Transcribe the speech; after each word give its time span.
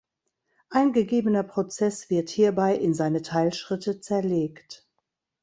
Ein 0.71 0.93
gegebener 0.93 1.43
Prozess 1.43 2.09
wird 2.09 2.29
hierbei 2.31 2.73
in 2.75 2.95
seine 2.95 3.21
Teilschritte 3.21 3.99
zerlegt. 3.99 4.89